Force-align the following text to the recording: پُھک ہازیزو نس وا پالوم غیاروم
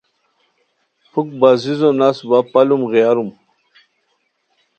پُھک 1.11 1.27
ہازیزو 1.39 1.89
نس 1.99 2.17
وا 2.29 2.39
پالوم 2.51 2.81
غیاروم 2.93 3.29